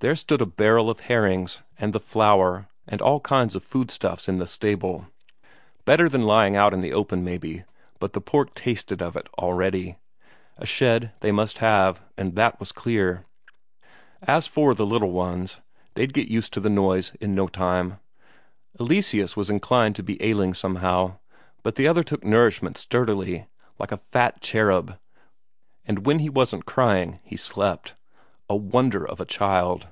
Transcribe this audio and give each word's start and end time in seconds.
There 0.00 0.14
stood 0.14 0.40
a 0.40 0.46
barrel 0.46 0.90
of 0.90 1.00
herrings, 1.00 1.62
and 1.76 1.92
the 1.92 1.98
flour, 1.98 2.68
and 2.86 3.02
all 3.02 3.18
kinds 3.18 3.56
of 3.56 3.64
food 3.64 3.90
stuffs 3.90 4.28
in 4.28 4.38
the 4.38 4.46
stable; 4.46 5.08
better 5.86 6.08
than 6.08 6.22
lying 6.22 6.54
out 6.54 6.72
in 6.72 6.82
the 6.82 6.92
open, 6.92 7.24
maybe, 7.24 7.64
but 7.98 8.12
the 8.12 8.20
pork 8.20 8.54
tasted 8.54 9.02
of 9.02 9.16
it 9.16 9.28
already; 9.38 9.96
a 10.56 10.64
shed 10.64 11.10
they 11.18 11.32
must 11.32 11.58
have, 11.58 12.00
and 12.16 12.36
that 12.36 12.60
was 12.60 12.70
clear. 12.70 13.24
As 14.22 14.46
for 14.46 14.72
the 14.72 14.86
little 14.86 15.10
ones, 15.10 15.60
they'd 15.94 16.14
get 16.14 16.28
used 16.28 16.52
to 16.52 16.60
the 16.60 16.70
noise 16.70 17.16
in 17.20 17.34
no 17.34 17.48
time. 17.48 17.98
Eleseus 18.78 19.36
was 19.36 19.50
inclined 19.50 19.96
to 19.96 20.04
be 20.04 20.22
ailing 20.22 20.54
somehow, 20.54 21.16
but 21.64 21.74
the 21.74 21.88
other 21.88 22.04
took 22.04 22.22
nourishment 22.22 22.78
sturdily, 22.78 23.48
like 23.80 23.90
a 23.90 23.96
fat 23.98 24.40
cherub, 24.42 24.96
and 25.84 26.06
when 26.06 26.20
he 26.20 26.30
wasn't 26.30 26.66
crying, 26.66 27.18
he 27.24 27.36
slept. 27.36 27.96
A 28.50 28.56
wonder 28.56 29.06
of 29.06 29.20
a 29.20 29.26
child! 29.26 29.88